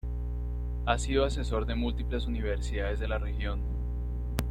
Ha 0.87 0.97
sido 0.97 1.25
asesor 1.25 1.67
de 1.67 1.75
múltiples 1.75 2.25
universidades 2.25 2.99
de 2.99 3.07
la 3.07 3.19
región. 3.19 3.61